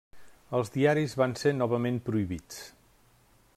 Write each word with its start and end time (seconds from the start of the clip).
Els 0.59 0.71
diaris 0.77 1.13
van 1.23 1.35
ser 1.41 1.53
novament 1.59 2.01
prohibits. 2.09 2.61